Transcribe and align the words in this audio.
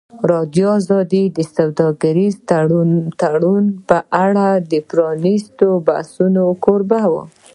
ازادي 0.03 0.25
راډیو 0.93 1.21
د 1.37 1.37
سوداګریز 1.55 2.33
تړونونه 3.19 3.71
په 3.89 3.97
اړه 4.25 4.47
د 4.71 4.73
پرانیستو 4.89 5.67
بحثونو 5.87 6.43
کوربه 6.65 7.01
وه. 7.11 7.23